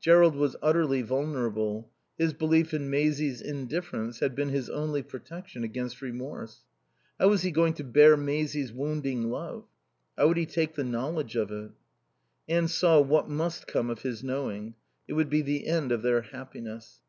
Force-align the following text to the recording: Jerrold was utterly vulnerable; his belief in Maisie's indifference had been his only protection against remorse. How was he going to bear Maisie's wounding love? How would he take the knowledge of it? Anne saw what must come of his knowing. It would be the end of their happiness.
Jerrold 0.00 0.34
was 0.34 0.56
utterly 0.62 1.02
vulnerable; 1.02 1.90
his 2.16 2.32
belief 2.32 2.72
in 2.72 2.88
Maisie's 2.88 3.42
indifference 3.42 4.20
had 4.20 4.34
been 4.34 4.48
his 4.48 4.70
only 4.70 5.02
protection 5.02 5.62
against 5.62 6.00
remorse. 6.00 6.64
How 7.20 7.28
was 7.28 7.42
he 7.42 7.50
going 7.50 7.74
to 7.74 7.84
bear 7.84 8.16
Maisie's 8.16 8.72
wounding 8.72 9.24
love? 9.30 9.66
How 10.16 10.28
would 10.28 10.38
he 10.38 10.46
take 10.46 10.74
the 10.74 10.84
knowledge 10.84 11.36
of 11.36 11.52
it? 11.52 11.72
Anne 12.48 12.68
saw 12.68 12.98
what 13.02 13.28
must 13.28 13.66
come 13.66 13.90
of 13.90 14.00
his 14.00 14.24
knowing. 14.24 14.74
It 15.06 15.12
would 15.12 15.28
be 15.28 15.42
the 15.42 15.66
end 15.66 15.92
of 15.92 16.00
their 16.00 16.22
happiness. 16.22 17.00